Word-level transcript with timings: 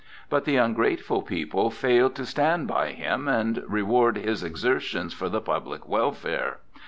But 0.31 0.45
the 0.45 0.55
ungrateful 0.55 1.21
people 1.21 1.69
failed 1.69 2.15
to 2.15 2.25
stand 2.25 2.67
by 2.67 2.87
him 2.93 3.27
and 3.27 3.63
reward 3.67 4.17
his 4.17 4.43
exertions 4.43 5.13
for 5.13 5.29
the 5.29 5.41
public 5.41 5.87
welfare. 5.87 6.57